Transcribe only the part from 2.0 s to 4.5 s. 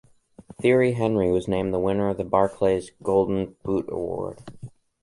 of the Barclays Golden Boot Award.